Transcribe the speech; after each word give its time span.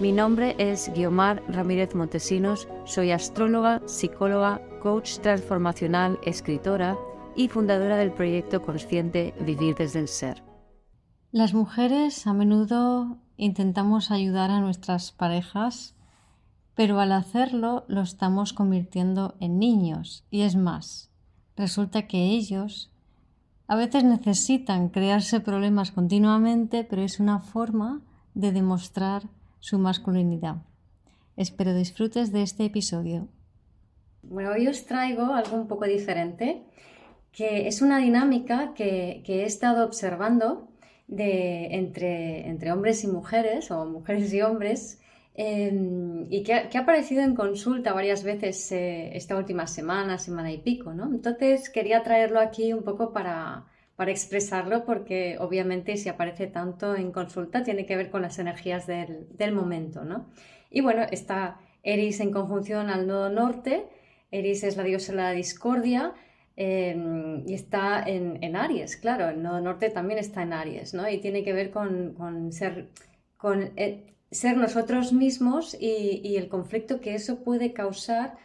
Mi 0.00 0.10
nombre 0.10 0.56
es 0.58 0.90
Guiomar 0.92 1.40
Ramírez 1.46 1.94
Montesinos, 1.94 2.66
soy 2.84 3.12
astróloga, 3.12 3.80
psicóloga, 3.86 4.60
coach 4.82 5.18
transformacional, 5.20 6.18
escritora 6.24 6.98
y 7.36 7.46
fundadora 7.46 7.96
del 7.96 8.12
proyecto 8.12 8.60
consciente 8.60 9.34
Vivir 9.46 9.76
desde 9.76 10.00
el 10.00 10.08
Ser. 10.08 10.42
Las 11.30 11.54
mujeres 11.54 12.26
a 12.26 12.34
menudo 12.34 13.18
intentamos 13.36 14.10
ayudar 14.10 14.50
a 14.50 14.58
nuestras 14.58 15.12
parejas, 15.12 15.94
pero 16.74 16.98
al 16.98 17.12
hacerlo 17.12 17.84
lo 17.86 18.00
estamos 18.00 18.52
convirtiendo 18.52 19.36
en 19.38 19.60
niños. 19.60 20.24
Y 20.28 20.40
es 20.40 20.56
más, 20.56 21.12
resulta 21.56 22.08
que 22.08 22.30
ellos 22.30 22.90
a 23.68 23.76
veces 23.76 24.02
necesitan 24.02 24.88
crearse 24.88 25.38
problemas 25.38 25.92
continuamente, 25.92 26.82
pero 26.82 27.02
es 27.02 27.20
una 27.20 27.38
forma 27.38 28.02
de 28.34 28.50
demostrar 28.50 29.22
su 29.64 29.78
masculinidad. 29.78 30.56
Espero 31.38 31.72
disfrutes 31.74 32.32
de 32.32 32.42
este 32.42 32.66
episodio. 32.66 33.28
Bueno, 34.22 34.50
hoy 34.50 34.68
os 34.68 34.84
traigo 34.84 35.32
algo 35.32 35.56
un 35.56 35.68
poco 35.68 35.86
diferente, 35.86 36.64
que 37.32 37.66
es 37.66 37.80
una 37.80 37.96
dinámica 37.96 38.74
que, 38.74 39.22
he 39.26 39.44
estado 39.44 39.86
observando 39.86 40.68
de, 41.08 41.76
entre, 41.76 42.46
entre, 42.46 42.72
hombres 42.72 43.04
y 43.04 43.06
mujeres, 43.06 43.70
o 43.70 43.86
mujeres 43.86 44.34
y 44.34 44.42
hombres, 44.42 45.00
em, 45.34 46.26
y 46.30 46.42
que 46.42 46.52
ha, 46.52 46.80
aparecido 46.80 47.22
en 47.22 47.34
consulta 47.34 47.94
varias 47.94 48.22
veces 48.22 48.70
eh, 48.70 49.16
esta 49.16 49.34
última 49.34 49.66
semana, 49.66 50.18
semana 50.18 50.52
y 50.52 50.58
pico, 50.58 50.92
¿no? 50.92 51.06
Entonces 51.06 51.70
quería 51.70 52.02
traerlo 52.02 52.38
aquí 52.38 52.74
un 52.74 52.82
poco 52.82 53.14
para, 53.14 53.64
para 53.96 54.10
expresarlo 54.10 54.84
porque 54.84 55.36
obviamente 55.38 55.96
si 55.96 56.08
aparece 56.08 56.46
tanto 56.46 56.96
en 56.96 57.12
consulta 57.12 57.62
tiene 57.62 57.86
que 57.86 57.96
ver 57.96 58.10
con 58.10 58.22
las 58.22 58.38
energías 58.38 58.86
del, 58.86 59.52
momento, 59.52 60.04
¿no? 60.04 60.26
Y 60.70 60.80
bueno, 60.80 61.02
está 61.10 61.60
Eris 61.82 62.20
en 62.20 62.32
conjunción 62.32 62.90
al 62.90 63.06
nodo 63.06 63.28
norte, 63.28 63.86
Eris 64.30 64.64
es 64.64 64.76
la 64.76 64.82
diosa 64.82 65.12
de 65.12 65.18
la 65.18 65.30
discordia 65.30 66.14
em, 66.56 67.46
y 67.46 67.54
está 67.54 68.02
en, 68.04 68.56
Aries, 68.56 68.96
claro, 68.96 69.28
el 69.28 69.42
nodo 69.42 69.60
norte 69.60 69.90
también 69.90 70.18
está 70.18 70.42
en 70.42 70.52
Aries, 70.52 70.94
¿no? 70.94 71.08
Y 71.08 71.18
tiene 71.18 71.44
que 71.44 71.52
ver 71.52 71.70
con, 71.70 72.52
ser, 72.52 72.88
con 73.36 73.72
eh, 73.76 74.14
ser 74.30 74.56
nosotros 74.56 75.12
mismos 75.12 75.76
y, 75.78 76.20
y 76.24 76.36
el 76.36 76.48
conflicto 76.48 77.00
que 77.00 77.14
eso 77.14 77.44
puede 77.44 77.72
causar 77.72 78.36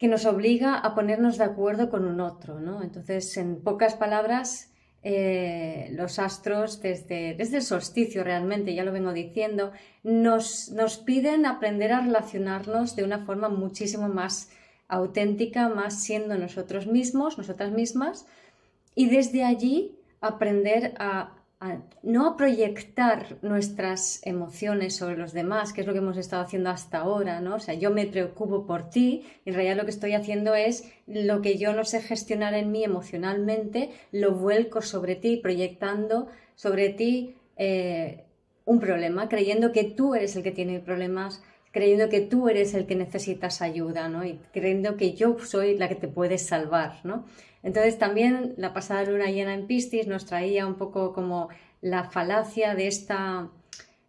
que 0.00 0.08
nos 0.08 0.24
obliga 0.24 0.78
a 0.78 0.94
ponernos 0.94 1.36
de 1.36 1.44
acuerdo 1.44 1.90
con 1.90 2.06
un 2.06 2.22
otro. 2.22 2.58
¿no? 2.58 2.82
Entonces, 2.82 3.36
en 3.36 3.60
pocas 3.62 3.94
palabras, 3.94 4.72
eh, 5.02 5.90
los 5.92 6.18
astros, 6.18 6.80
desde, 6.80 7.34
desde, 7.34 7.58
el 7.58 7.62
solsticio 7.62 8.24
realmente, 8.24 8.74
ya 8.74 8.82
lo 8.82 8.92
vengo 8.92 9.12
diciendo, 9.12 9.72
nos, 10.02 10.70
nos 10.70 10.96
piden 10.96 11.44
aprender 11.44 11.92
a 11.92 12.00
relacionarnos 12.00 12.96
de 12.96 13.04
una 13.04 13.26
forma 13.26 13.50
muchísimo 13.50 14.08
más 14.08 14.50
auténtica, 14.88 15.68
más 15.68 16.02
siendo 16.02 16.34
nosotros 16.38 16.86
mismos, 16.86 17.36
nosotras 17.36 17.70
mismas, 17.70 18.26
y 18.94 19.10
desde 19.10 19.44
allí 19.44 19.98
aprender 20.22 20.94
a 20.98 21.39
no 22.02 22.26
a 22.26 22.36
proyectar 22.36 23.36
nuestras 23.42 24.20
emociones 24.24 24.96
sobre 24.96 25.18
los 25.18 25.32
demás, 25.32 25.72
que 25.72 25.82
es 25.82 25.86
lo 25.86 25.92
que 25.92 25.98
hemos 25.98 26.16
estado 26.16 26.42
haciendo 26.42 26.70
hasta 26.70 26.98
ahora, 26.98 27.40
¿no? 27.40 27.56
O 27.56 27.60
sea, 27.60 27.74
yo 27.74 27.90
me 27.90 28.06
preocupo 28.06 28.66
por 28.66 28.88
ti, 28.88 29.26
en 29.44 29.54
realidad 29.54 29.76
lo 29.76 29.84
que 29.84 29.90
estoy 29.90 30.14
haciendo 30.14 30.54
es 30.54 30.90
lo 31.06 31.42
que 31.42 31.58
yo 31.58 31.74
no 31.74 31.84
sé 31.84 32.00
gestionar 32.00 32.54
en 32.54 32.72
mí 32.72 32.82
emocionalmente, 32.82 33.90
lo 34.10 34.32
vuelco 34.32 34.80
sobre 34.80 35.16
ti, 35.16 35.36
proyectando 35.36 36.28
sobre 36.54 36.88
ti 36.88 37.36
eh, 37.56 38.24
un 38.64 38.80
problema, 38.80 39.28
creyendo 39.28 39.70
que 39.70 39.84
tú 39.84 40.14
eres 40.14 40.36
el 40.36 40.42
que 40.42 40.52
tiene 40.52 40.80
problemas, 40.80 41.42
creyendo 41.70 42.08
que 42.08 42.20
tú 42.20 42.48
eres 42.48 42.74
el 42.74 42.86
que 42.86 42.96
necesitas 42.96 43.62
ayuda, 43.62 44.08
¿no? 44.08 44.24
Y 44.24 44.40
creyendo 44.52 44.96
que 44.96 45.14
yo 45.14 45.38
soy 45.38 45.78
la 45.78 45.88
que 45.88 45.94
te 45.94 46.08
puede 46.08 46.38
salvar, 46.38 47.00
¿no? 47.04 47.24
Entonces 47.62 47.98
también 47.98 48.54
la 48.56 48.72
pasada 48.72 49.04
luna 49.04 49.26
llena 49.26 49.54
en 49.54 49.66
Piscis 49.66 50.06
nos 50.06 50.26
traía 50.26 50.66
un 50.66 50.76
poco 50.76 51.12
como 51.12 51.48
la 51.80 52.04
falacia 52.04 52.74
de 52.74 52.86
esta, 52.86 53.50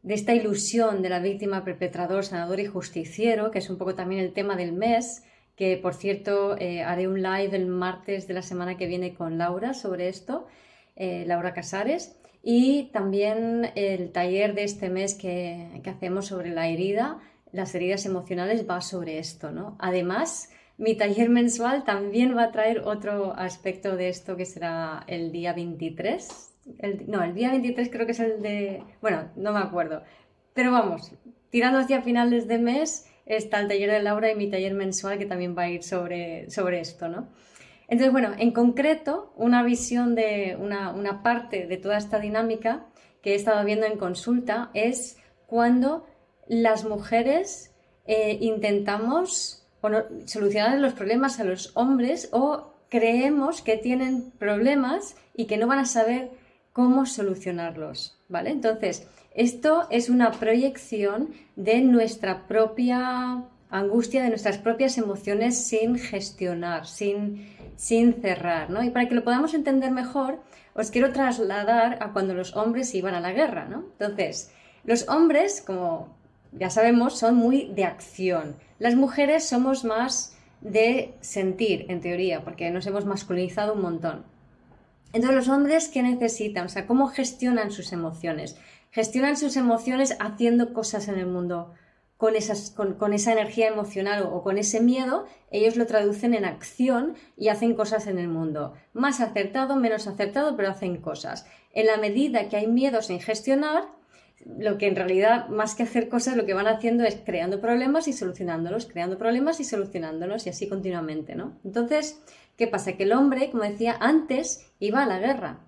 de 0.03 0.13
esta 0.13 0.33
ilusión 0.33 1.01
de 1.01 1.09
la 1.09 1.19
víctima, 1.19 1.63
perpetrador, 1.63 2.23
sanador 2.23 2.59
y 2.59 2.65
justiciero, 2.65 3.51
que 3.51 3.59
es 3.59 3.69
un 3.69 3.77
poco 3.77 3.95
también 3.95 4.21
el 4.21 4.33
tema 4.33 4.55
del 4.55 4.73
mes, 4.73 5.23
que 5.55 5.77
por 5.77 5.93
cierto 5.93 6.57
eh, 6.57 6.81
haré 6.81 7.07
un 7.07 7.21
live 7.21 7.55
el 7.55 7.67
martes 7.67 8.27
de 8.27 8.33
la 8.33 8.41
semana 8.41 8.77
que 8.77 8.87
viene 8.87 9.13
con 9.13 9.37
Laura 9.37 9.73
sobre 9.73 10.07
esto, 10.07 10.47
eh, 10.95 11.25
Laura 11.27 11.53
Casares, 11.53 12.17
y 12.43 12.89
también 12.91 13.71
el 13.75 14.11
taller 14.11 14.55
de 14.55 14.63
este 14.63 14.89
mes 14.89 15.13
que, 15.13 15.79
que 15.83 15.89
hacemos 15.89 16.25
sobre 16.25 16.49
la 16.49 16.67
herida, 16.67 17.19
las 17.51 17.75
heridas 17.75 18.05
emocionales 18.05 18.67
va 18.69 18.81
sobre 18.81 19.19
esto, 19.19 19.51
¿no? 19.51 19.75
Además, 19.79 20.49
mi 20.77 20.95
taller 20.95 21.29
mensual 21.29 21.83
también 21.83 22.35
va 22.35 22.45
a 22.45 22.51
traer 22.51 22.79
otro 22.79 23.33
aspecto 23.37 23.95
de 23.95 24.09
esto 24.09 24.35
que 24.35 24.45
será 24.45 25.03
el 25.07 25.31
día 25.31 25.53
23. 25.53 26.53
no, 27.07 27.23
el 27.23 27.35
día 27.35 27.51
23 27.51 27.89
creo 27.91 28.05
que 28.05 28.13
es 28.13 28.19
el 28.19 28.41
de... 28.41 28.83
Bueno, 29.01 29.29
no 29.35 29.51
me 29.51 29.59
acuerdo. 29.59 30.03
Pero 30.53 30.71
vamos, 30.71 31.11
tirando 31.49 31.79
hacia 31.79 32.01
finales 32.01 32.47
de 32.47 32.57
mes 32.57 33.07
está 33.25 33.59
el 33.59 33.67
taller 33.67 33.91
de 33.91 34.01
Laura 34.01 34.31
y 34.31 34.35
mi 34.35 34.49
taller 34.49 34.73
mensual 34.73 35.17
que 35.17 35.25
también 35.25 35.55
va 35.57 35.63
a 35.63 35.69
ir 35.69 35.83
sobre, 35.83 36.49
sobre 36.49 36.79
esto, 36.79 37.07
¿no? 37.07 37.29
Entonces, 37.87 38.11
bueno, 38.11 38.31
en 38.37 38.51
concreto, 38.51 39.33
una 39.35 39.63
visión 39.63 40.15
de 40.15 40.57
una, 40.59 40.91
una 40.91 41.23
parte 41.23 41.67
de 41.67 41.77
toda 41.77 41.97
esta 41.97 42.19
dinámica 42.19 42.87
que 43.21 43.33
he 43.33 43.35
estado 43.35 43.63
viendo 43.65 43.85
en 43.85 43.97
consulta 43.97 44.71
es 44.73 45.17
cuando 45.45 46.05
las 46.51 46.83
mujeres 46.83 47.71
eh, 48.07 48.37
intentamos 48.41 49.65
solucionar 50.25 50.77
los 50.79 50.91
problemas 50.91 51.39
a 51.39 51.45
los 51.45 51.71
hombres 51.77 52.27
o 52.33 52.73
creemos 52.89 53.61
que 53.61 53.77
tienen 53.77 54.31
problemas 54.31 55.15
y 55.33 55.45
que 55.45 55.55
no 55.55 55.65
van 55.65 55.79
a 55.79 55.85
saber 55.85 56.29
cómo 56.73 57.05
solucionarlos, 57.05 58.19
¿vale? 58.27 58.49
Entonces, 58.49 59.07
esto 59.33 59.87
es 59.91 60.09
una 60.09 60.31
proyección 60.31 61.29
de 61.55 61.79
nuestra 61.79 62.47
propia 62.47 63.45
angustia, 63.69 64.21
de 64.21 64.27
nuestras 64.27 64.57
propias 64.57 64.97
emociones 64.97 65.57
sin 65.57 65.97
gestionar, 65.97 66.85
sin, 66.85 67.47
sin 67.77 68.21
cerrar, 68.21 68.69
¿no? 68.69 68.83
Y 68.83 68.89
para 68.89 69.07
que 69.07 69.15
lo 69.15 69.23
podamos 69.23 69.53
entender 69.53 69.91
mejor, 69.91 70.41
os 70.73 70.91
quiero 70.91 71.13
trasladar 71.13 72.03
a 72.03 72.11
cuando 72.11 72.33
los 72.33 72.57
hombres 72.57 72.93
iban 72.93 73.15
a 73.15 73.21
la 73.21 73.31
guerra, 73.31 73.69
¿no? 73.69 73.85
Entonces, 73.97 74.51
los 74.83 75.07
hombres, 75.07 75.61
como 75.61 76.19
ya 76.51 76.69
sabemos, 76.69 77.17
son 77.17 77.35
muy 77.35 77.71
de 77.73 77.85
acción. 77.85 78.55
Las 78.79 78.95
mujeres 78.95 79.47
somos 79.47 79.83
más 79.83 80.35
de 80.61 81.15
sentir, 81.21 81.85
en 81.89 82.01
teoría, 82.01 82.43
porque 82.43 82.69
nos 82.71 82.85
hemos 82.87 83.05
masculinizado 83.05 83.73
un 83.73 83.81
montón. 83.81 84.25
Entonces, 85.13 85.35
los 85.35 85.49
hombres, 85.49 85.89
¿qué 85.89 86.03
necesitan? 86.03 86.65
O 86.65 86.69
sea, 86.69 86.87
¿cómo 86.87 87.07
gestionan 87.07 87.71
sus 87.71 87.91
emociones? 87.91 88.57
Gestionan 88.91 89.37
sus 89.37 89.57
emociones 89.57 90.15
haciendo 90.19 90.73
cosas 90.73 91.07
en 91.07 91.17
el 91.17 91.25
mundo. 91.25 91.73
Con, 92.17 92.35
esa 92.35 93.31
energía 93.31 93.67
emocional 93.67 94.29
o, 94.31 94.43
con 94.43 94.59
ese 94.59 94.79
miedo, 94.79 95.25
ellos 95.49 95.75
lo 95.75 95.87
traducen 95.87 96.35
en 96.35 96.45
acción 96.45 97.15
y 97.35 97.47
hacen 97.47 97.73
cosas 97.73 98.05
en 98.05 98.19
el 98.19 98.27
mundo. 98.27 98.73
Más 98.93 99.21
acertado, 99.21 99.75
menos 99.75 100.05
acertado, 100.05 100.55
pero 100.55 100.69
hacen 100.69 100.97
cosas. 100.97 101.47
En 101.73 101.87
la 101.87 101.97
medida 101.97 102.47
que 102.47 102.57
hay 102.57 102.67
miedo 102.67 103.01
sin 103.01 103.19
gestionar, 103.19 103.85
lo 104.45 104.77
que 104.77 104.87
en 104.87 104.95
realidad, 104.95 105.47
más 105.49 105.75
que 105.75 105.83
hacer 105.83 106.09
cosas, 106.09 106.35
lo 106.35 106.45
que 106.45 106.53
van 106.53 106.67
haciendo 106.67 107.03
es 107.03 107.15
creando 107.23 107.61
problemas 107.61 108.07
y 108.07 108.13
solucionándolos, 108.13 108.85
creando 108.85 109.17
problemas 109.17 109.59
y 109.59 109.63
solucionándolos 109.63 110.45
y 110.45 110.49
así 110.49 110.67
continuamente, 110.67 111.35
¿no? 111.35 111.59
Entonces, 111.63 112.21
¿qué 112.57 112.67
pasa? 112.67 112.93
Que 112.93 113.03
el 113.03 113.13
hombre, 113.13 113.51
como 113.51 113.63
decía, 113.63 113.97
antes 113.99 114.71
iba 114.79 115.03
a 115.03 115.07
la 115.07 115.19
guerra. 115.19 115.59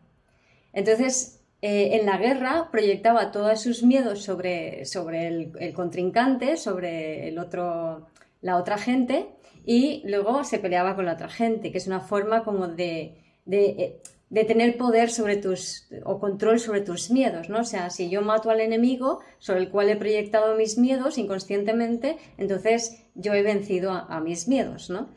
Entonces, 0.74 1.44
eh, 1.62 1.98
en 1.98 2.06
la 2.06 2.18
guerra 2.18 2.70
proyectaba 2.72 3.32
todos 3.32 3.62
sus 3.62 3.84
miedos 3.84 4.24
sobre, 4.24 4.86
sobre 4.86 5.28
el, 5.28 5.74
contrincante, 5.74 6.58
sobre 6.58 7.30
el 7.30 7.40
otro, 7.40 8.08
la 8.42 8.58
otra 8.58 8.78
gente 8.78 9.30
y 9.66 10.02
luego 10.06 10.44
se 10.44 10.60
peleaba 10.60 10.96
con 10.96 11.06
la 11.06 11.14
otra 11.14 11.30
gente, 11.30 11.72
que 11.72 11.78
es 11.78 11.88
una 11.88 12.02
forma 12.02 12.44
como 12.44 12.68
de, 12.68 13.16
de, 13.46 13.66
eh, 13.66 14.02
de 14.34 14.46
tener 14.46 14.78
poder 14.78 15.12
sobre 15.12 15.38
tus 15.38 15.88
o 16.06 16.20
control 16.20 16.60
sobre 16.60 16.82
tus 16.82 17.12
miedos, 17.12 17.50
¿no? 17.50 17.60
O 17.60 17.64
sea, 17.64 17.92
si 17.92 18.10
yo 18.10 18.24
mato 18.24 18.50
al 18.50 18.62
enemigo 18.62 19.20
sobre 19.38 19.60
el 19.60 19.70
cual 19.70 19.90
he 19.90 19.96
proyectado 19.96 20.56
mis 20.56 20.80
miedos 20.80 21.20
inconscientemente, 21.20 22.18
entonces 22.40 23.04
yo 23.14 23.36
he 23.36 23.44
vencido 23.44 23.92
a, 23.92 24.20
mis 24.22 24.48
miedos, 24.48 24.90
¿no? 24.90 25.10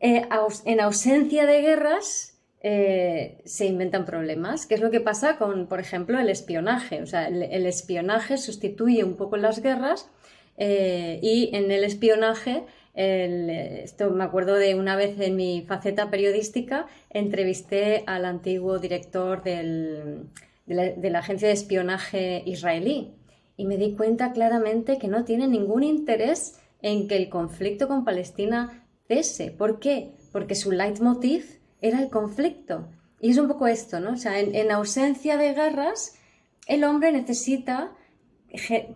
Eh, 0.00 0.26
en 0.64 0.80
ausencia 0.80 1.46
de 1.46 1.62
guerras 1.62 2.36
eh, 2.62 3.40
se 3.44 3.66
inventan 3.66 4.04
problemas. 4.04 4.66
¿Qué 4.66 4.74
es 4.74 4.80
lo 4.80 4.90
que 4.90 5.00
pasa 5.00 5.38
con, 5.38 5.68
por 5.68 5.78
ejemplo, 5.78 6.18
el 6.18 6.30
espionaje? 6.30 7.00
O 7.00 7.06
sea, 7.06 7.28
el, 7.28 7.64
espionaje 7.64 8.38
sustituye 8.38 9.04
un 9.04 9.14
poco 9.14 9.36
las 9.36 9.62
guerras 9.62 10.10
eh, 10.56 11.20
y 11.22 11.54
en 11.54 11.70
el 11.70 11.84
espionaje 11.84 12.64
esto 12.94 14.10
me 14.10 14.24
acuerdo 14.24 14.54
de 14.54 14.74
una 14.74 14.96
vez 14.96 15.18
en 15.20 15.36
mi 15.36 15.62
faceta 15.62 16.10
periodística, 16.10 16.86
entrevisté 17.10 18.04
al 18.06 18.24
antiguo 18.24 18.78
director 18.78 19.42
de, 19.42 20.22
la, 20.66 21.18
agencia 21.18 21.48
de 21.48 21.54
espionaje 21.54 22.42
israelí 22.46 23.14
y 23.56 23.66
me 23.66 23.76
di 23.76 23.94
cuenta 23.94 24.32
claramente 24.32 24.98
que 24.98 25.08
no 25.08 25.24
tiene 25.24 25.48
ningún 25.48 25.82
interés 25.82 26.58
en 26.82 27.08
que 27.08 27.16
el 27.16 27.28
conflicto 27.28 27.88
con 27.88 28.04
Palestina 28.04 28.84
cese. 29.08 29.50
¿Por 29.50 29.80
qué? 29.80 30.12
Porque 30.32 30.54
su 30.54 30.70
leitmotiv 30.70 31.60
era 31.80 32.00
el 32.00 32.10
conflicto. 32.10 32.88
Y 33.20 33.30
es 33.30 33.38
un 33.38 33.48
poco 33.48 33.66
esto, 33.66 34.00
¿no? 34.00 34.12
O 34.12 34.16
sea, 34.16 34.38
en 34.38 34.70
ausencia 34.70 35.36
de 35.36 35.54
guerras, 35.54 36.16
el 36.66 36.84
hombre 36.84 37.10
necesita 37.12 37.92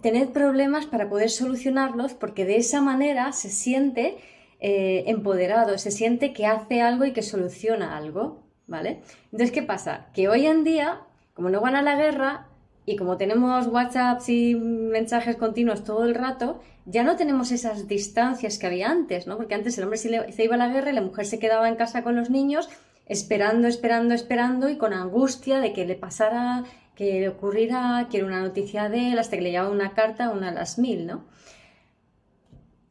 tener 0.00 0.31
problemas 0.31 0.87
para 0.87 1.08
poder 1.08 1.31
solucionarlos 1.31 2.14
porque 2.14 2.44
de 2.44 2.56
esa 2.56 2.81
manera 2.81 3.32
se 3.32 3.50
siente 3.50 4.16
eh, 4.60 5.05
empoderado, 5.06 5.78
se 5.78 5.90
siente 5.90 6.32
que 6.32 6.46
hace 6.46 6.81
algo 6.81 7.05
y 7.05 7.12
que 7.12 7.22
soluciona 7.22 7.96
algo, 7.96 8.43
¿vale? 8.66 9.00
Entonces, 9.26 9.52
¿qué 9.52 9.62
pasa? 9.62 10.06
Que 10.14 10.28
hoy 10.28 10.46
en 10.46 10.64
día, 10.64 11.00
como 11.34 11.50
no 11.50 11.60
van 11.60 11.76
a 11.76 11.82
la 11.82 11.96
guerra 11.96 12.49
y 12.87 12.96
como 12.96 13.16
tenemos 13.16 13.66
WhatsApps 13.66 14.28
y 14.28 14.55
mensajes 14.55 15.37
continuos 15.37 15.84
todo 15.84 16.04
el 16.04 16.14
rato, 16.14 16.61
ya 16.87 17.04
no 17.04 17.16
tenemos 17.16 17.52
esas 17.52 17.87
distancias 17.87 18.58
que 18.58 18.66
había 18.66 18.90
antes, 18.90 19.26
¿no? 19.26 19.37
Porque 19.37 19.54
antes 19.54 19.76
el 19.78 19.84
hombre 19.84 19.99
se, 19.99 20.32
se 20.32 20.44
iba 20.44 20.54
a 20.54 20.58
la 20.58 20.69
guerra 20.69 20.90
y 20.90 20.94
la 20.94 21.02
mujer 21.02 21.26
se 21.26 21.38
quedaba 21.38 21.69
en 21.69 21.76
casa 21.76 22.02
con 22.02 22.16
los 22.16 22.31
niños 22.31 22.69
esperando, 23.06 23.69
esperando, 23.69 24.14
esperando 24.14 24.69
y 24.69 24.76
con 24.76 24.93
angustia 24.93 25.61
de 25.61 25.72
que 25.72 25.87
le 25.87 25.94
pasara 25.94 26.64
que 26.99 27.21
le 27.21 27.29
ocurrirá, 27.29 28.09
quiero 28.11 28.27
una 28.27 28.41
noticia 28.41 28.89
de 28.89 29.12
él, 29.12 29.21
hasta 29.21 29.37
que 29.37 29.43
le 29.43 29.53
llevaba 29.53 29.71
una 29.71 29.95
carta, 29.95 30.31
una 30.31 30.49
a 30.49 30.53
las 30.53 30.81
mil, 30.81 31.06
¿no? 31.06 31.27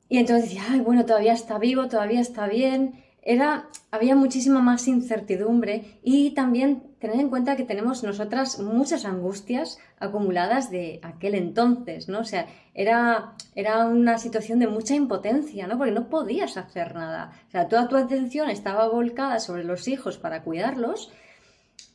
Y 0.08 0.18
entonces 0.18 0.46
decía, 0.46 0.64
ay, 0.70 0.80
bueno, 0.80 1.06
todavía 1.06 1.34
está 1.34 1.60
vivo, 1.60 1.90
todavía 1.90 2.22
está 2.22 2.48
bien. 2.48 3.04
Era, 3.22 3.68
había 3.92 4.16
muchísima 4.16 4.62
más 4.62 4.88
incertidumbre 4.88 6.00
y 6.02 6.32
también 6.32 6.84
tener 7.00 7.20
en 7.20 7.28
cuenta 7.28 7.58
que 7.58 7.66
tenemos 7.66 8.02
nosotras 8.04 8.60
muchas 8.60 9.04
angustias 9.04 9.78
acumuladas 10.00 10.72
de 10.72 11.02
aquel 11.04 11.36
entonces, 11.36 12.08
¿no? 12.08 12.20
O 12.22 12.24
sea, 12.24 12.48
era, 12.74 13.34
era 13.56 13.88
una 13.88 14.20
situación 14.20 14.60
de 14.60 14.68
mucha 14.68 14.96
impotencia, 14.96 15.68
¿no? 15.68 15.78
Porque 15.78 15.92
no 15.92 16.08
podías 16.08 16.56
hacer 16.56 16.96
nada. 16.96 17.34
O 17.50 17.52
sea, 17.52 17.68
toda 17.68 17.90
tu 17.90 17.98
atención 17.98 18.50
estaba 18.50 18.88
volcada 18.88 19.42
sobre 19.42 19.66
los 19.66 19.90
hijos 19.90 20.18
para 20.18 20.44
cuidarlos 20.44 21.12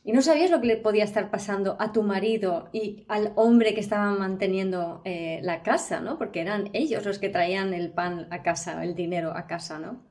y 0.05 0.11
no 0.11 0.21
sabías 0.21 0.51
lo 0.51 0.59
que 0.59 0.67
le 0.67 0.77
podía 0.77 1.05
estar 1.05 1.29
pasando 1.29 1.77
a 1.79 1.93
tu 1.93 2.03
marido 2.03 2.67
y 2.73 3.05
al 3.07 3.31
hombre 3.35 3.73
que 3.73 3.79
estaba 3.79 4.11
manteniendo 4.11 5.01
eh, 5.05 5.39
la 5.43 5.63
casa, 5.63 6.01
¿no? 6.01 6.17
Porque 6.17 6.41
eran 6.41 6.69
ellos 6.73 7.05
los 7.05 7.19
que 7.19 7.29
traían 7.29 7.73
el 7.73 7.89
pan 7.89 8.27
a 8.29 8.43
casa, 8.43 8.83
el 8.83 8.95
dinero 8.95 9.31
a 9.35 9.47
casa, 9.47 9.79
¿no? 9.79 10.01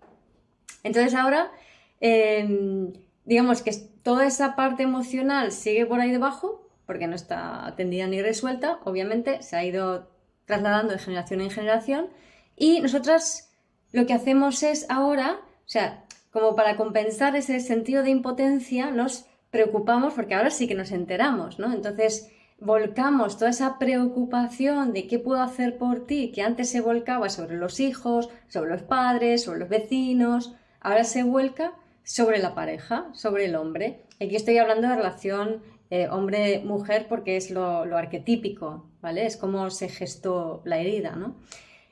Entonces 0.83 1.15
ahora, 1.15 1.53
em, 2.01 2.95
digamos 3.27 3.61
que 3.63 3.73
toda 4.03 4.27
esa 4.27 4.57
parte 4.57 4.83
emocional 4.83 5.53
sigue 5.53 5.85
por 5.85 6.01
ahí 6.01 6.11
debajo, 6.11 6.67
porque 6.87 7.07
no 7.07 7.15
está 7.15 7.67
atendida 7.67 8.07
ni 8.07 8.23
resuelta, 8.23 8.81
obviamente 8.85 9.43
se 9.43 9.57
ha 9.57 9.65
ido 9.65 10.09
trasladando 10.47 10.95
de 10.95 10.99
generación 10.99 11.43
en 11.43 11.51
generación, 11.51 12.09
y 12.57 12.81
nosotras 12.81 13.53
lo 13.93 14.07
que 14.07 14.15
hacemos 14.15 14.63
es 14.63 14.87
ahora, 14.89 15.39
o 15.43 15.69
sea, 15.69 16.05
como 16.33 16.57
para 16.57 16.77
compensar 16.77 17.37
ese 17.37 17.61
sentido 17.61 18.03
de 18.03 18.11
impotencia, 18.11 18.91
nos 18.91 19.27
preocupamos 19.53 20.15
porque 20.15 20.35
ahora 20.35 20.51
sí 20.51 20.67
que 20.67 20.75
nos 20.75 20.91
enteramos, 20.91 21.61
¿no? 21.61 21.73
Entonces 21.73 22.33
volcamos 22.59 23.39
toda 23.39 23.51
esa 23.51 23.79
preocupación 23.79 24.93
de 24.95 25.07
qué 25.07 25.19
puedo 25.19 25.43
hacer 25.43 25.77
por 25.77 26.07
ti, 26.07 26.33
que 26.33 26.43
antes 26.43 26.71
se 26.71 26.81
volcaba 26.81 27.29
sobre 27.29 27.57
los 27.57 27.79
hijos, 27.79 28.31
sobre 28.49 28.71
los 28.71 28.83
padres, 28.83 29.45
sobre 29.45 29.61
los 29.61 29.69
vecinos, 29.69 30.55
ahora 30.81 31.05
se 31.05 31.23
vuelca 31.23 31.75
sobre 32.03 32.39
la 32.39 32.55
pareja, 32.55 33.11
sobre 33.13 33.45
el 33.45 33.55
hombre. 33.55 34.01
Aquí 34.21 34.37
estoy 34.37 34.57
hablando 34.57 34.89
de 34.89 34.97
relación 34.97 35.63
eh, 35.91 36.09
hombre-mujer 36.09 37.07
porque 37.07 37.37
es 37.37 37.51
lo, 37.51 37.83
arquetípico, 37.95 38.87
¿vale? 39.03 39.27
Es 39.27 39.37
como 39.37 39.69
se 39.69 39.91
gestó 39.91 40.63
la 40.65 40.79
herida, 40.79 41.15
¿no? 41.15 41.37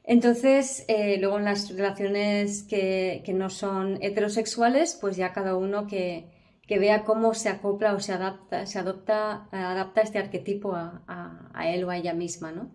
Entonces, 0.05 0.87
eh, 0.89 1.19
luego 1.21 1.39
en 1.39 1.45
las 1.45 1.69
relaciones 1.69 2.63
que, 2.63 3.23
que 3.27 3.35
no 3.35 3.51
son 3.51 3.99
heterosexuales, 4.01 4.97
pues 4.99 5.17
ya 5.17 5.35
cada 5.35 5.57
uno 5.57 5.87
que, 5.87 6.25
que 6.71 6.79
vea 6.79 7.05
cómo 7.05 7.35
se 7.35 7.49
acopla 7.49 7.95
o 7.95 7.99
se 7.99 8.13
adapta, 8.13 8.65
se 8.65 8.79
adopta, 8.79 9.49
adapta 9.51 10.03
este 10.03 10.21
arquetipo 10.21 10.73
a, 10.77 11.65
él 11.65 11.83
o 11.83 11.91
a 11.91 11.97
ella 11.97 12.15
misma, 12.15 12.53
¿no? 12.53 12.71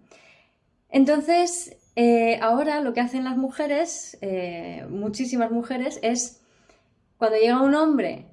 Entonces, 0.89 1.77
eh, 1.95 2.37
ahora 2.41 2.81
lo 2.81 2.91
que 2.91 2.99
hacen 2.99 3.23
las 3.23 3.37
mujeres, 3.37 4.17
eh, 4.19 4.85
muchísimas 4.89 5.49
mujeres, 5.49 5.97
es 6.01 6.41
cuando 7.17 7.37
llega 7.37 7.61
un 7.61 7.73
hombre 7.73 8.25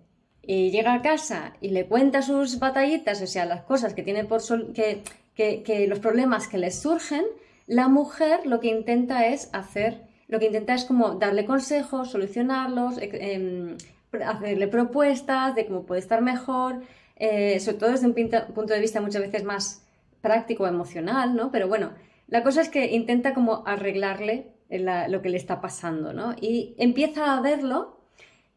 y 0.43 0.73
llega 0.73 0.95
a 0.95 1.01
casa 1.01 1.53
y 1.61 1.69
le 1.69 1.87
cuenta 1.87 2.23
sus 2.23 2.59
batallitas, 2.59 3.23
o 3.23 3.29
sea, 3.29 3.45
las 3.47 3.63
cosas 3.63 3.95
que 3.95 4.03
tiene 4.03 4.25
por 4.25 4.43
que, 4.73 5.05
que, 5.37 5.87
los 5.87 6.01
problemas 6.01 6.49
que 6.49 6.59
les 6.59 6.75
surgen, 6.81 7.25
la 7.69 7.87
mujer 7.87 8.47
lo 8.47 8.59
que 8.59 8.67
intenta 8.67 9.29
es 9.29 9.49
hacer, 9.53 10.03
lo 10.27 10.41
que 10.41 10.47
intenta 10.47 10.75
es 10.75 10.85
como 10.85 11.15
darle 11.21 11.45
consejos, 11.45 12.11
solucionarlos, 12.11 12.99
eh, 12.99 13.11
em, 13.13 13.77
hacerle 14.21 14.69
propuestas 14.69 15.55
de 15.55 15.67
cómo 15.67 15.85
puede 15.85 16.01
estar 16.01 16.21
mejor, 16.21 16.83
eh, 17.17 17.59
sobre 17.61 17.79
todo 17.79 17.91
desde 17.93 18.07
un 18.07 18.15
punto 18.55 18.75
de 18.75 18.81
vista 18.81 19.01
muchas 19.01 19.23
veces 19.23 19.45
más 19.45 19.87
práctico, 20.21 20.67
emocional, 20.67 21.35
¿no? 21.35 21.51
Pero 21.51 21.69
bueno, 21.69 21.93
la 22.29 22.43
cosa 22.43 22.61
es 22.61 22.69
que 22.69 22.93
intenta 22.93 23.35
como 23.35 23.67
arreglarle 23.67 24.53
lo 24.71 25.21
que 25.21 25.29
le 25.29 25.37
está 25.37 25.61
pasando, 25.61 26.13
¿no? 26.13 26.35
Y 26.41 26.75
empieza 26.79 27.37
a 27.37 27.41
verlo 27.41 28.01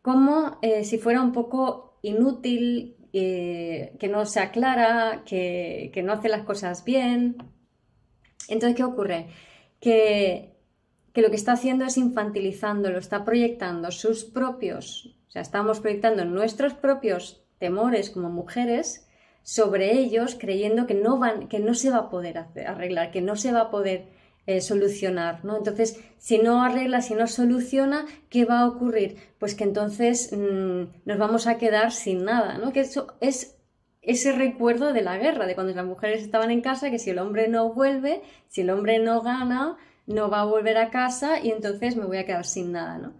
como 0.01 0.59
eh, 0.61 0.83
si 0.83 0.97
fuera 0.97 1.21
un 1.21 1.33
poco 1.33 1.97
inútil, 2.01 2.95
eh, 3.11 3.95
que 3.99 4.07
no 4.07 4.25
se 4.25 4.39
aclara, 4.39 5.23
que, 5.25 6.01
no 6.03 6.13
hace 6.13 6.29
las 6.29 6.43
cosas 6.43 6.85
bien. 6.85 7.37
Entonces, 8.47 8.75
¿qué 8.77 8.83
ocurre? 8.83 9.27
Que 9.79 10.55
que 11.15 11.21
lo 11.21 11.29
que 11.29 11.37
está 11.37 11.53
haciendo 11.53 11.85
es 11.85 11.97
infantilizando, 11.97 12.91
lo 12.91 12.99
está 12.99 13.23
proyectando 13.23 13.89
sus 13.89 14.25
propios 14.25 15.15
sea, 15.35 15.41
estamos 15.41 15.81
proyectando 15.81 16.23
nuestros 16.23 16.73
propios 16.73 17.43
temores 17.59 18.09
como 18.09 18.29
mujeres 18.29 19.05
sobre 19.43 19.91
ellos, 19.91 20.37
creyendo 20.39 20.87
que 20.87 20.93
no, 20.93 21.19
van, 21.19 21.49
que 21.49 21.59
no 21.59 21.73
se 21.73 21.89
va 21.89 21.97
a 21.97 22.09
poder 22.09 22.37
arreglar, 22.65 23.11
que 23.11 23.21
no 23.21 23.35
se 23.35 23.51
va 23.51 23.61
a 23.61 23.69
poder 23.69 24.05
eh, 24.47 24.61
solucionar, 24.61 25.43
¿no? 25.43 25.57
Entonces, 25.57 25.99
si 26.17 26.37
no 26.37 26.63
arregla, 26.63 27.01
si 27.01 27.15
no 27.15 27.27
soluciona, 27.27 28.05
¿qué 28.29 28.45
va 28.45 28.61
a 28.61 28.67
ocurrir? 28.67 29.17
Pues 29.37 29.55
que 29.55 29.65
entonces 29.65 30.31
mm, 30.31 30.83
nos 31.03 31.17
vamos 31.17 31.47
a 31.47 31.57
quedar 31.57 31.91
sin 31.91 32.23
nada, 32.23 32.57
¿no? 32.57 32.71
Que 32.71 32.79
eso 32.79 33.17
es 33.19 33.57
ese 34.01 34.31
recuerdo 34.31 34.93
de 34.93 35.01
la 35.01 35.17
guerra, 35.17 35.47
de 35.47 35.55
cuando 35.55 35.73
las 35.73 35.85
mujeres 35.85 36.21
estaban 36.21 36.49
en 36.49 36.61
casa, 36.61 36.91
que 36.91 36.99
si 36.99 37.09
el 37.09 37.19
hombre 37.19 37.49
no 37.49 37.73
vuelve, 37.73 38.21
si 38.47 38.61
el 38.61 38.69
hombre 38.69 38.99
no 38.99 39.21
gana, 39.21 39.77
no 40.07 40.29
va 40.29 40.41
a 40.41 40.45
volver 40.45 40.77
a 40.77 40.91
casa 40.91 41.39
y 41.39 41.51
entonces 41.51 41.97
me 41.97 42.05
voy 42.05 42.17
a 42.17 42.25
quedar 42.25 42.45
sin 42.45 42.71
nada, 42.71 42.97
¿no? 42.97 43.13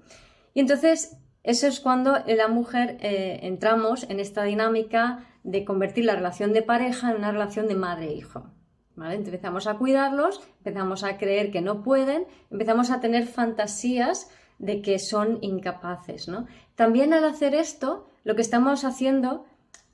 Y 0.53 0.61
entonces 0.61 1.17
eso 1.45 1.67
es 1.67 1.79
cuando 1.79 2.17
la 2.25 2.47
mujer 2.47 2.97
eh, 3.01 3.39
entramos 3.43 4.09
en 4.09 4.19
esta 4.19 4.43
dinámica 4.43 5.25
de 5.43 5.63
convertir 5.63 6.05
la 6.05 6.15
relación 6.15 6.53
de 6.53 6.63
pareja 6.63 7.11
en 7.11 7.17
una 7.17 7.31
relación 7.31 7.67
de 7.67 7.75
madre-hijo. 7.75 8.49
¿vale? 8.95 9.13
Empezamos 9.13 9.67
a 9.67 9.75
cuidarlos, 9.75 10.41
empezamos 10.57 11.03
a 11.03 11.19
creer 11.19 11.51
que 11.51 11.61
no 11.61 11.83
pueden, 11.83 12.25
empezamos 12.49 12.89
a 12.89 12.99
tener 12.99 13.27
fantasías 13.27 14.31
de 14.57 14.81
que 14.81 14.97
son 14.97 15.37
incapaces. 15.41 16.27
¿no? 16.27 16.47
También 16.73 17.13
al 17.13 17.23
hacer 17.25 17.53
esto, 17.53 18.09
lo 18.23 18.35
que 18.35 18.41
estamos 18.41 18.83
haciendo, 18.83 19.45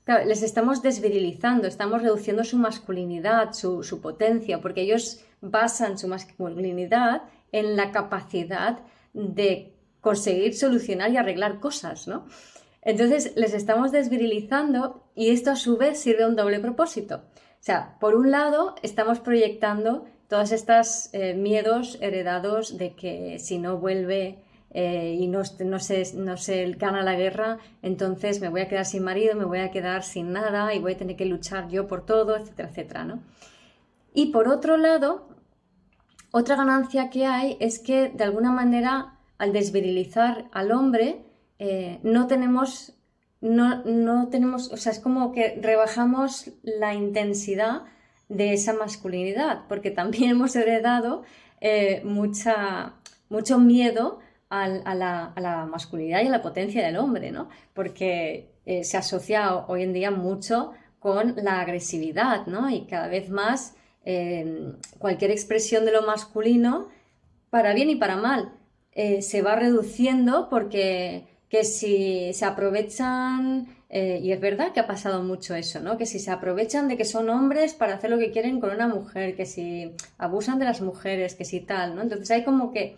les 0.06 0.42
estamos 0.42 0.80
desvirilizando, 0.80 1.68
estamos 1.68 2.00
reduciendo 2.00 2.44
su 2.44 2.56
masculinidad, 2.56 3.52
su, 3.52 3.82
su 3.82 4.00
potencia, 4.00 4.62
porque 4.62 4.80
ellos 4.80 5.22
basan 5.42 5.98
su 5.98 6.08
masculinidad 6.08 7.24
en 7.52 7.76
la 7.76 7.92
capacidad 7.92 8.80
de 9.12 9.74
conseguir 10.02 10.54
solucionar 10.54 11.10
y 11.10 11.16
arreglar 11.16 11.60
cosas, 11.60 12.06
¿no? 12.06 12.26
Entonces 12.82 13.32
les 13.36 13.54
estamos 13.54 13.92
desvirilizando 13.92 15.04
y 15.14 15.30
esto 15.30 15.52
a 15.52 15.56
su 15.56 15.78
vez 15.78 15.98
sirve 15.98 16.24
a 16.24 16.28
un 16.28 16.36
doble 16.36 16.58
propósito. 16.58 17.22
O 17.34 17.64
sea, 17.64 17.96
por 18.00 18.16
un 18.16 18.32
lado 18.32 18.74
estamos 18.82 19.20
proyectando 19.20 20.04
todos 20.28 20.50
estos 20.50 21.08
eh, 21.12 21.34
miedos 21.34 21.96
heredados 22.00 22.76
de 22.76 22.96
que 22.96 23.38
si 23.38 23.58
no 23.58 23.78
vuelve 23.78 24.42
eh, 24.70 25.16
y 25.20 25.28
no, 25.28 25.42
no, 25.64 25.78
se, 25.78 26.16
no 26.16 26.36
se 26.36 26.72
gana 26.72 27.02
la 27.02 27.14
guerra, 27.14 27.58
entonces 27.82 28.40
me 28.40 28.48
voy 28.48 28.62
a 28.62 28.68
quedar 28.68 28.86
sin 28.86 29.04
marido, 29.04 29.36
me 29.36 29.44
voy 29.44 29.60
a 29.60 29.70
quedar 29.70 30.02
sin 30.02 30.32
nada 30.32 30.74
y 30.74 30.80
voy 30.80 30.94
a 30.94 30.96
tener 30.96 31.14
que 31.14 31.26
luchar 31.26 31.68
yo 31.68 31.86
por 31.86 32.04
todo, 32.04 32.36
etcétera, 32.36 32.70
etcétera, 32.70 33.04
¿no? 33.04 33.22
Y 34.12 34.32
por 34.32 34.48
otro 34.48 34.76
lado, 34.76 35.28
otra 36.32 36.56
ganancia 36.56 37.10
que 37.10 37.26
hay 37.26 37.56
es 37.60 37.78
que 37.78 38.08
de 38.08 38.24
alguna 38.24 38.50
manera 38.50 39.18
al 39.42 39.52
desvirilizar 39.52 40.44
al 40.52 40.70
hombre 40.70 41.24
eh, 41.58 41.98
no 42.04 42.28
tenemos 42.28 42.94
no, 43.40 43.82
no, 43.82 44.28
tenemos, 44.28 44.70
o 44.70 44.76
sea, 44.76 44.92
es 44.92 45.00
como 45.00 45.32
que 45.32 45.58
rebajamos 45.60 46.52
la 46.62 46.94
intensidad 46.94 47.82
de 48.28 48.52
esa 48.52 48.72
masculinidad, 48.72 49.62
porque 49.68 49.90
también 49.90 50.30
hemos 50.36 50.54
heredado 50.54 51.24
eh, 51.60 52.02
mucha, 52.04 52.94
mucho 53.30 53.58
miedo 53.58 54.20
a, 54.48 54.68
la, 54.68 55.66
masculinidad 55.68 56.22
y 56.22 56.28
a 56.28 56.30
la 56.30 56.40
potencia 56.40 56.86
del 56.86 56.96
hombre, 56.96 57.32
¿no? 57.32 57.48
Porque 57.74 58.54
eh, 58.64 58.84
se 58.84 58.96
asocia 58.96 59.56
hoy 59.66 59.82
en 59.82 59.92
día 59.92 60.12
mucho 60.12 60.70
con 61.00 61.34
la 61.42 61.60
agresividad, 61.60 62.46
¿no? 62.46 62.70
Y 62.70 62.86
cada 62.86 63.08
vez 63.08 63.28
más 63.28 63.74
cualquier 64.98 65.32
expresión 65.32 65.84
de 65.84 65.90
lo 65.90 66.02
masculino, 66.02 66.88
para 67.50 67.74
bien 67.74 67.90
y 67.90 67.96
para 67.96 68.16
mal, 68.16 68.52
se 68.94 69.42
va 69.42 69.56
reduciendo 69.56 70.48
porque 70.50 71.24
que 71.52 71.64
si 71.64 72.32
se 72.32 72.46
aprovechan, 72.46 73.68
eh, 73.90 74.20
y 74.22 74.32
es 74.32 74.40
verdad 74.40 74.72
que 74.72 74.80
ha 74.80 74.86
pasado 74.86 75.22
mucho 75.22 75.54
eso, 75.54 75.80
¿no? 75.80 75.98
Que 75.98 76.06
si 76.06 76.18
se 76.18 76.30
aprovechan 76.30 76.88
de 76.88 76.96
que 76.96 77.04
son 77.04 77.28
hombres 77.28 77.74
para 77.74 77.92
hacer 77.92 78.08
lo 78.08 78.18
que 78.18 78.30
quieren 78.30 78.58
con 78.58 78.70
una 78.70 78.88
mujer, 78.88 79.36
que 79.36 79.44
si 79.44 79.92
abusan 80.16 80.58
de 80.58 80.64
las 80.64 80.80
mujeres, 80.80 81.34
que 81.34 81.44
si 81.44 81.60
tal, 81.60 81.94
¿no? 81.94 82.00
Entonces 82.00 82.30
hay 82.30 82.42
como 82.42 82.72
que 82.72 82.96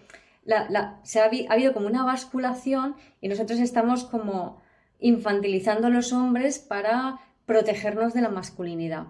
se 1.02 1.20
ha, 1.20 1.30
habido 1.48 1.72
como 1.72 1.88
una 1.88 2.04
basculación 2.04 2.94
y 3.20 3.26
nosotros 3.26 3.58
estamos 3.58 4.04
como 4.04 4.62
infantilizando 5.00 5.88
a 5.88 5.90
los 5.90 6.12
hombres 6.12 6.60
para 6.60 7.18
protegernos 7.46 8.14
de 8.14 8.22
la 8.22 8.28
masculinidad. 8.28 9.06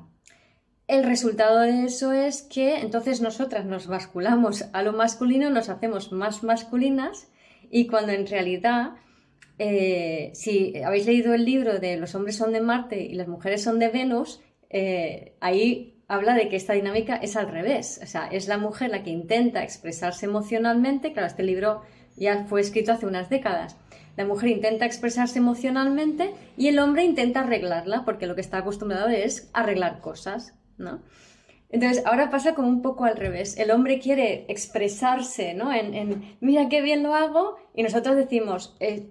El 0.87 1.05
resultado 1.05 1.61
de 1.61 1.85
eso 1.85 2.13
es 2.13 2.43
que 2.43 2.81
entonces 2.81 3.23
nosotras 3.23 3.65
nos 3.65 3.87
basculamos 3.87 4.67
a 4.73 4.83
lo 4.83 4.93
masculino, 4.93 5.49
nos 5.49 5.71
hacemos 5.71 6.13
más 6.13 6.43
masculinas 6.43 7.29
y 7.71 7.87
cuando 7.87 8.13
en 8.13 8.27
realidad 8.27 8.93
eh, 9.59 10.31
si 10.35 10.77
habéis 10.83 11.07
leído 11.07 11.33
el 11.33 11.45
libro 11.45 11.79
de 11.79 11.97
Los 11.97 12.15
hombres 12.15 12.37
son 12.37 12.53
de 12.53 12.61
Marte 12.61 13.03
y 13.03 13.15
las 13.15 13.29
mujeres 13.29 13.63
son 13.63 13.79
de 13.79 13.89
Venus, 13.89 14.43
eh, 14.69 15.37
ahí 15.41 16.03
habla 16.09 16.35
de 16.35 16.49
que 16.49 16.57
esta 16.57 16.73
dinámica 16.73 17.17
es 17.17 17.37
al 17.37 17.49
revés. 17.49 18.01
O 18.03 18.07
sea, 18.07 18.27
es 18.27 18.49
la 18.49 18.59
mujer 18.59 18.91
la 18.91 19.03
que 19.03 19.11
intenta 19.11 19.63
expresarse 19.63 20.27
emocionalmente. 20.27 21.13
Claro, 21.13 21.29
este 21.29 21.45
libro 21.45 21.83
ya 22.17 22.45
fue 22.45 22.61
escrito 22.61 22.93
hace 22.93 23.07
unas 23.07 23.31
décadas. 23.31 23.77
La 24.17 24.25
mujer 24.25 24.51
intenta 24.51 24.87
expresarse 24.87 25.39
emocionalmente 25.39 26.33
y 26.57 26.69
el 26.69 26.79
hombre 26.79 27.05
intenta 27.05 27.41
arreglarla, 27.41 28.05
porque 28.05 28.27
lo 28.27 28.35
que 28.35 28.41
está 28.41 28.59
acostumbrado 28.59 29.09
es 29.09 29.51
arreglar 29.53 30.01
cosas, 30.01 30.55
¿no? 30.79 31.03
Entonces, 31.71 32.05
ahora 32.07 32.31
pasa 32.31 32.55
como 32.55 32.69
un 32.69 32.83
poco 32.83 33.05
al 33.05 33.17
revés. 33.17 33.59
El 33.59 33.73
hombre 33.73 33.99
quiere 33.99 34.45
expresarse, 34.49 35.55
¿no? 35.55 35.73
En, 35.73 36.37
mira 36.41 36.69
qué 36.69 36.83
bien 36.83 37.03
lo 37.03 37.15
hago, 37.15 37.57
y 37.75 37.83
nosotros 37.83 38.15
decimos, 38.15 38.77
eh, 38.79 39.11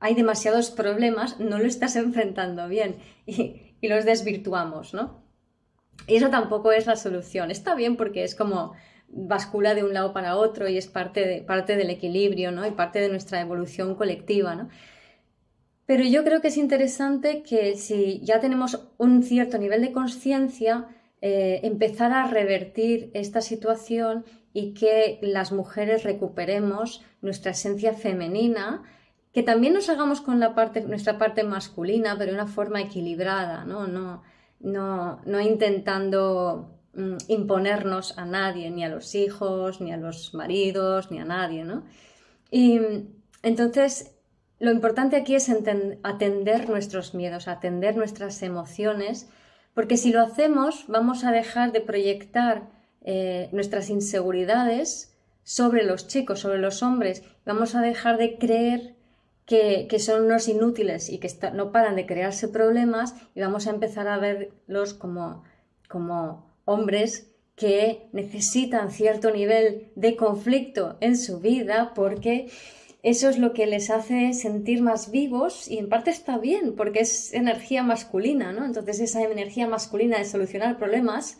hay 0.00 0.14
demasiados 0.14 0.70
problemas, 0.70 1.38
no 1.38 1.58
lo 1.58 1.66
estás 1.66 1.94
enfrentando 1.94 2.68
bien 2.68 2.96
y, 3.26 3.62
los 3.82 4.04
desvirtuamos, 4.04 4.92
¿no? 4.92 5.22
Y 6.06 6.16
eso 6.16 6.30
tampoco 6.30 6.72
es 6.72 6.86
la 6.86 6.96
solución. 6.96 7.50
Está 7.50 7.74
bien 7.74 7.96
porque 7.96 8.24
es 8.24 8.34
como 8.34 8.72
bascula 9.08 9.74
de 9.74 9.84
un 9.84 9.94
lado 9.94 10.12
para 10.12 10.36
otro 10.36 10.68
y 10.68 10.76
es 10.76 10.86
parte, 10.86 11.44
parte 11.46 11.76
del 11.76 11.90
equilibrio, 11.90 12.50
¿no? 12.50 12.66
Y 12.66 12.72
parte 12.72 13.00
de 13.00 13.08
nuestra 13.08 13.40
evolución 13.40 13.94
colectiva, 13.94 14.54
¿no? 14.54 14.68
Pero 15.86 16.04
yo 16.04 16.24
creo 16.24 16.40
que 16.40 16.48
es 16.48 16.56
interesante 16.56 17.42
que 17.42 17.76
si 17.76 18.20
ya 18.22 18.40
tenemos 18.40 18.88
un 18.96 19.22
cierto 19.22 19.58
nivel 19.58 19.82
de 19.82 19.92
conciencia, 19.92 20.88
eh, 21.22 21.60
empezar 21.64 22.12
a 22.12 22.26
revertir 22.26 23.10
esta 23.12 23.42
situación 23.42 24.24
y 24.52 24.72
que 24.72 25.18
las 25.22 25.52
mujeres 25.52 26.02
recuperemos 26.02 27.04
nuestra 27.20 27.50
esencia 27.50 27.92
femenina, 27.92 28.82
que 29.32 29.42
también 29.42 29.74
nos 29.74 29.88
hagamos 29.88 30.20
con 30.20 30.40
nuestra 30.40 31.18
parte 31.18 31.44
masculina, 31.44 32.16
pero 32.18 32.32
de 32.32 32.36
una 32.36 32.46
forma 32.46 32.80
equilibrada, 32.80 33.64
¿no? 33.64 34.22
Intentando 35.40 36.78
mm, 36.94 37.16
imponernos 37.28 38.18
a 38.18 38.24
nadie, 38.24 38.70
ni 38.70 38.82
a 38.82 38.88
los 38.88 39.14
hijos, 39.14 39.80
ni 39.80 39.92
a 39.92 39.98
los 39.98 40.34
maridos, 40.34 41.10
ni 41.10 41.20
a 41.20 41.24
nadie. 41.24 41.64
Y 42.50 42.80
entonces, 43.42 44.16
lo 44.58 44.72
importante 44.72 45.16
aquí 45.16 45.34
es 45.34 45.48
atender 46.02 46.68
nuestros 46.68 47.14
miedos, 47.14 47.46
atender 47.46 47.96
nuestras 47.96 48.42
emociones, 48.42 49.28
porque 49.74 49.96
si 49.96 50.12
lo 50.12 50.20
hacemos, 50.20 50.84
vamos 50.88 51.24
a 51.24 51.32
dejar 51.32 51.72
de 51.72 51.80
proyectar 51.80 52.68
eh, 53.02 53.48
nuestras 53.52 53.90
inseguridades 53.90 55.16
sobre 55.42 55.84
los 55.84 56.06
chicos, 56.06 56.40
sobre 56.40 56.58
los 56.58 56.82
hombres, 56.82 57.22
vamos 57.44 57.74
a 57.74 57.80
dejar 57.80 58.18
de 58.18 58.38
creer 58.38 58.94
que, 59.46 59.98
son 59.98 60.26
unos 60.26 60.46
inútiles 60.46 61.10
y 61.10 61.18
que 61.18 61.28
no 61.52 61.72
paran 61.72 61.96
de 61.96 62.06
crearse 62.06 62.46
problemas 62.46 63.16
y 63.34 63.40
vamos 63.40 63.66
a 63.66 63.70
empezar 63.70 64.06
a 64.06 64.18
verlos 64.18 64.94
como, 64.94 65.42
como 65.88 66.48
hombres 66.64 67.32
que 67.56 68.08
necesitan 68.12 68.92
cierto 68.92 69.32
nivel 69.32 69.90
de 69.96 70.14
conflicto 70.14 70.96
en 71.00 71.16
su 71.16 71.40
vida 71.40 71.92
porque 71.94 72.48
eso 73.02 73.28
es 73.28 73.38
lo 73.38 73.52
que 73.52 73.66
les 73.66 73.90
hace 73.90 74.34
sentir 74.34 74.82
más 74.82 75.10
vivos 75.10 75.68
y 75.68 75.78
en 75.78 75.88
parte 75.88 76.10
está 76.10 76.38
bien 76.38 76.74
porque 76.76 77.00
es 77.00 77.32
energía 77.32 77.82
masculina, 77.82 78.52
¿no? 78.52 78.64
Entonces 78.64 79.00
esa 79.00 79.22
energía 79.22 79.66
masculina 79.66 80.18
de 80.18 80.24
solucionar 80.24 80.78
problemas 80.78 81.38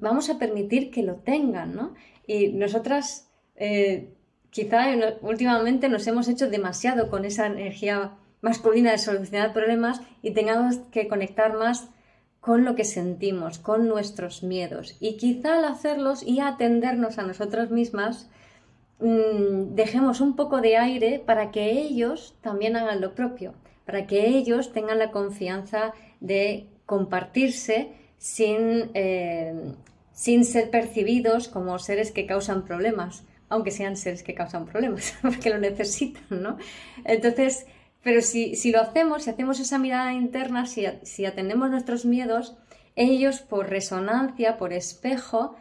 vamos 0.00 0.30
a 0.30 0.38
permitir 0.38 0.90
que 0.90 1.02
lo 1.02 1.16
tengan, 1.16 1.74
¿no? 1.74 1.94
Y 2.26 2.48
nosotras 2.48 3.30
eh, 3.56 4.14
quizá 4.50 4.86
últimamente 5.22 5.88
nos 5.88 6.06
hemos 6.06 6.28
hecho 6.28 6.48
demasiado 6.48 7.10
con 7.10 7.24
esa 7.24 7.46
energía 7.46 8.16
masculina 8.40 8.92
de 8.92 8.98
solucionar 8.98 9.52
problemas 9.52 10.00
y 10.22 10.32
tengamos 10.32 10.78
que 10.92 11.08
conectar 11.08 11.56
más 11.56 11.88
con 12.40 12.64
lo 12.64 12.76
que 12.76 12.84
sentimos, 12.84 13.58
con 13.58 13.88
nuestros 13.88 14.42
miedos. 14.42 14.96
Y 15.00 15.16
quizá 15.16 15.58
al 15.58 15.64
hacerlos 15.64 16.22
y 16.22 16.40
atendernos 16.40 17.18
a 17.18 17.24
nosotras 17.24 17.70
mismas, 17.70 18.30
mm, 19.00 19.74
dejemos 19.74 20.20
un 20.20 20.36
poco 20.36 20.60
de 20.60 20.76
aire 20.76 21.22
para 21.24 21.50
que 21.50 21.70
ellos 21.70 22.36
también 22.40 22.76
hagan 22.76 23.00
lo 23.00 23.14
propio, 23.14 23.54
para 23.84 24.06
que 24.06 24.26
ellos 24.28 24.72
tengan 24.72 24.98
la 24.98 25.10
confianza 25.10 25.92
de 26.20 26.66
compartirse 26.86 27.92
sin, 28.18 28.90
eh, 28.94 29.74
sin 30.12 30.44
ser 30.44 30.70
percibidos 30.70 31.48
como 31.48 31.78
seres 31.78 32.12
que 32.12 32.26
causan 32.26 32.64
problemas 32.64 33.24
aunque 33.48 33.70
sean 33.70 33.96
seres 33.96 34.22
que 34.22 34.34
causan 34.34 34.66
problemas, 34.66 35.14
porque 35.22 35.50
lo 35.50 35.58
necesitan, 35.58 36.42
¿no? 36.42 36.58
Entonces, 37.04 37.66
pero 38.02 38.20
si, 38.22 38.54
lo 38.70 38.80
hacemos, 38.80 39.24
si 39.24 39.30
hacemos 39.30 39.60
esa 39.60 39.78
mirada 39.78 40.12
interna, 40.12 40.66
si, 40.66 40.86
si 41.02 41.24
atendemos 41.24 41.70
nuestros 41.70 42.04
miedos, 42.04 42.56
ellos 42.96 43.40
por 43.40 43.68
resonancia, 43.68 44.56
por 44.56 44.72
espejo, 44.72 45.56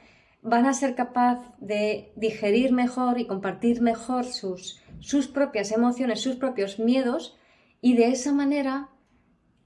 van 0.48 0.66
a 0.66 0.74
ser 0.74 0.96
capaces 0.96 1.46
de 1.60 2.13
digerir 2.16 2.72
mejor 2.72 3.20
y 3.20 3.27
compartir 3.27 3.82
mejor 3.82 4.24
sus, 4.24 4.82
sus 5.00 5.27
propias 5.27 5.74
emociones, 5.74 6.22
sus 6.22 6.38
propios 6.38 6.80
miedos, 6.80 7.38
y 7.82 7.96
de 7.96 8.08
esa 8.08 8.32
manera 8.32 8.89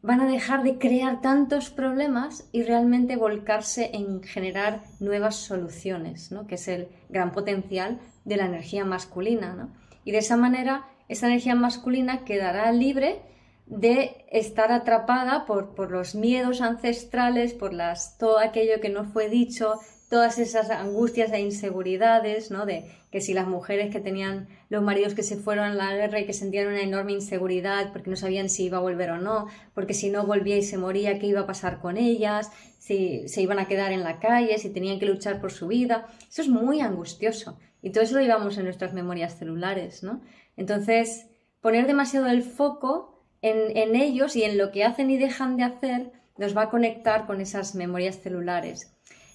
van 0.02 0.22
a 0.22 0.28
dejar 0.28 0.64
de 0.64 0.80
crear 0.80 1.22
tantos 1.22 1.70
problemas 1.70 2.50
y 2.52 2.64
realmente 2.64 3.16
volcarse 3.16 3.92
en 3.94 4.24
generar 4.24 4.82
nuevas 5.00 5.36
soluciones, 5.36 6.32
¿no? 6.32 6.48
que 6.48 6.56
es 6.56 6.68
el 6.68 6.88
gran 7.10 7.32
potencial 7.32 8.00
de 8.26 8.38
la 8.38 8.46
energía 8.46 8.84
masculina. 8.84 9.54
¿no? 9.54 9.70
Y 10.04 10.12
de 10.12 10.18
esa 10.18 10.36
manera, 10.36 10.88
esa 11.08 11.28
energía 11.28 11.54
masculina 11.54 12.26
quedará 12.26 12.72
libre 12.72 13.22
de 13.68 14.26
estar 14.32 14.72
atrapada 14.72 15.46
por, 15.46 15.76
por 15.76 15.92
los 15.92 16.16
miedos 16.16 16.60
ancestrales, 16.62 17.54
por 17.54 17.72
las, 17.72 18.18
todo 18.18 18.40
aquello 18.40 18.82
que 18.82 18.90
no 18.90 19.06
fue 19.06 19.30
dicho, 19.30 19.80
todas 20.12 20.40
esas 20.40 20.70
angustias 20.70 21.32
e 21.32 21.40
inseguridades, 21.40 22.52
¿no? 22.52 22.66
De 22.66 22.92
que 23.12 23.22
si 23.22 23.34
las 23.34 23.48
mujeres 23.48 23.94
que 23.94 24.02
tenían 24.02 24.50
los 24.68 24.84
maridos 24.84 25.14
que 25.14 25.24
se 25.24 25.38
fueron 25.38 25.68
a 25.68 25.74
la 25.74 25.96
guerra 25.96 26.20
y 26.20 26.26
que 26.26 26.34
sentían 26.34 26.68
una 26.68 26.82
enorme 26.82 27.14
inseguridad 27.14 27.94
porque 27.94 28.10
no 28.10 28.18
sabían 28.18 28.50
si 28.50 28.66
iba 28.66 28.78
a 28.78 28.82
volver 28.82 29.12
o 29.12 29.20
no, 29.20 29.48
porque 29.74 29.94
si 29.94 30.10
no 30.10 30.26
volvía 30.26 30.58
y 30.58 30.64
se 30.64 30.78
moría, 30.78 31.18
qué 31.18 31.28
iba 31.28 31.40
a 31.40 31.48
pasar 31.48 31.80
con 31.80 31.96
ellas, 31.96 32.52
si 32.78 33.26
se 33.30 33.42
iban 33.42 33.58
a 33.58 33.70
quedar 33.70 33.94
en 33.94 34.04
la 34.04 34.20
calle, 34.20 34.58
si 34.58 34.70
tenían 34.70 35.00
que 35.00 35.06
luchar 35.06 35.40
por 35.40 35.54
su 35.54 35.68
vida. 35.68 36.08
Eso 36.30 36.42
es 36.42 36.50
muy 36.50 36.82
angustioso. 36.82 37.58
Y 37.82 37.92
todo 37.92 38.04
eso 38.04 38.16
lo 38.16 38.22
llevamos 38.22 38.58
en 38.58 38.66
nuestras 38.66 38.92
memorias 38.92 39.40
celulares, 39.40 40.04
¿no? 40.04 40.20
Entonces, 40.58 41.28
poner 41.62 41.88
demasiado 41.88 42.28
el 42.28 42.44
foco 42.44 43.24
en, 43.42 43.78
en 43.78 43.96
ellos 43.96 44.36
y 44.36 44.44
en 44.44 44.58
lo 44.58 44.74
que 44.74 44.84
hacen 44.84 45.10
y 45.10 45.18
dejan 45.18 45.56
de 45.56 45.64
hacer 45.64 46.12
nos 46.38 46.56
va 46.56 46.64
a 46.64 46.70
conectar 46.70 47.28
con 47.28 47.40
esas 47.40 47.76
memorias 47.76 48.20
celulares. 48.20 48.92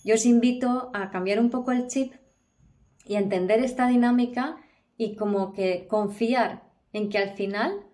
Yo 0.07 0.15
os 0.15 0.25
invito 0.25 0.93
a 0.95 1.11
cambiar 1.11 1.41
un 1.41 1.51
poco 1.51 1.73
el 1.73 1.89
chip 1.89 2.13
y 3.05 3.17
entender 3.17 3.59
esta 3.59 3.89
dinámica 3.89 4.57
y 4.97 5.17
como 5.17 5.53
que 5.53 5.89
confiar 5.89 6.63
en 6.93 7.11
que 7.11 7.19
al 7.19 7.31
final 7.31 7.85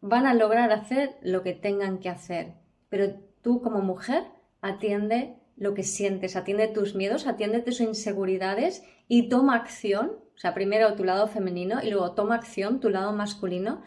van 0.00 0.24
a 0.24 0.32
lograr 0.32 0.72
hacer 0.72 1.18
lo 1.20 1.42
que 1.42 1.52
tengan 1.52 1.98
que 1.98 2.08
hacer. 2.08 2.54
Pero 2.88 3.20
tú 3.42 3.60
como 3.60 3.82
mujer 3.82 4.24
atiende 4.62 5.36
lo 5.58 5.74
que 5.74 5.82
sientes, 5.82 6.36
atiende 6.36 6.68
tus 6.68 6.94
miedos, 6.94 7.26
atiende 7.26 7.60
tus 7.60 7.82
inseguridades 7.82 8.82
y 9.06 9.28
toma 9.28 9.54
acción, 9.54 10.12
o 10.34 10.38
sea, 10.38 10.54
primero 10.54 10.94
tu 10.94 11.04
lado 11.04 11.28
femenino 11.28 11.82
y 11.82 11.90
luego 11.90 12.12
toma 12.12 12.36
acción, 12.36 12.80
tu 12.80 12.88
lado 12.88 13.12
masculino, 13.12 13.82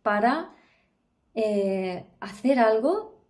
para 0.00 0.54
eh, 1.34 2.06
hacer 2.20 2.58
algo 2.58 3.22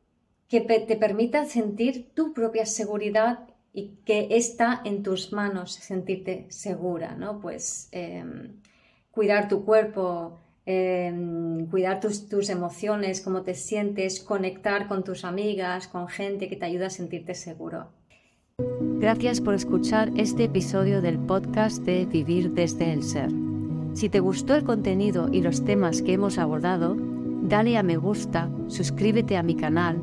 que 0.47 0.61
te 0.61 0.95
permita 0.95 1.47
sentir 1.47 2.15
tu 2.15 2.33
propia 2.33 2.65
seguridad 2.65 3.48
y 3.73 3.99
que 4.05 4.29
está 4.31 4.81
en 4.85 5.03
tus 5.03 5.33
manos 5.33 5.73
sentirte 5.73 6.47
segura, 6.49 7.15
¿no? 7.15 7.41
Pues 7.41 7.89
em, 7.93 8.53
cuidar 9.11 9.49
tu 9.49 9.65
cuerpo, 9.65 10.39
em, 10.67 11.67
cuidar 11.67 12.01
tus, 12.01 12.29
tus, 12.29 12.51
emociones, 12.51 13.21
cómo 13.21 13.43
te 13.43 13.55
sientes, 13.55 14.21
conectar 14.21 14.89
con 14.89 15.05
tus 15.05 15.25
amigas, 15.25 15.89
con 15.89 16.09
gente 16.09 16.49
que 16.49 16.57
te 16.57 16.67
ayuda 16.67 16.87
a 16.87 16.91
sentirte 16.91 17.35
seguro. 17.35 17.89
Gracias 19.01 19.41
por 19.41 19.55
escuchar 19.55 20.11
este 20.17 20.45
episodio 20.45 21.01
del 21.01 21.19
podcast 21.19 21.83
de 21.85 22.05
Vivir 22.07 22.51
desde 22.51 22.93
el 22.93 23.05
Ser. 23.05 23.31
Si 23.95 24.09
te 24.09 24.21
gustó 24.21 24.55
el 24.55 24.65
contenido 24.65 25.29
y 25.33 25.43
los 25.43 25.65
temas 25.65 26.03
que 26.03 26.15
hemos 26.15 26.39
abordado, 26.39 26.97
dale 27.43 27.77
a 27.77 27.83
me 27.83 27.97
gusta, 27.97 28.51
suscríbete 28.69 29.37
a 29.37 29.43
mi 29.43 29.55
canal 29.55 30.03